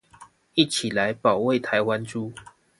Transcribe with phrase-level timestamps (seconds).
[0.55, 2.31] 一起來保衛台灣豬